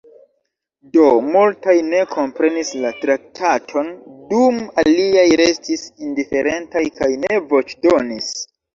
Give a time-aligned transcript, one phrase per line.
[0.95, 1.03] Do
[1.35, 3.93] multaj ne komprenis la traktaton,
[4.33, 8.39] dum aliaj restis indiferentaj kaj ne voĉdonis.